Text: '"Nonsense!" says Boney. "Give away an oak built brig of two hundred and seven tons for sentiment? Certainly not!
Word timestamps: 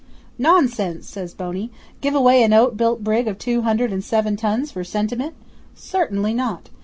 '"Nonsense!" 0.39 1.07
says 1.07 1.35
Boney. 1.35 1.69
"Give 2.01 2.15
away 2.15 2.41
an 2.41 2.53
oak 2.53 2.75
built 2.75 3.03
brig 3.03 3.27
of 3.27 3.37
two 3.37 3.61
hundred 3.61 3.93
and 3.93 4.03
seven 4.03 4.35
tons 4.35 4.71
for 4.71 4.83
sentiment? 4.83 5.35
Certainly 5.75 6.33
not! 6.33 6.69